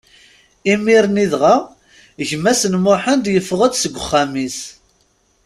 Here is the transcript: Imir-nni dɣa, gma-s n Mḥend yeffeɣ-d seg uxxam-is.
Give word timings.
Imir-nni 0.71 1.25
dɣa, 1.31 1.55
gma-s 2.29 2.61
n 2.67 2.73
Mḥend 2.85 3.25
yeffeɣ-d 3.29 3.73
seg 3.77 3.93
uxxam-is. 4.01 4.59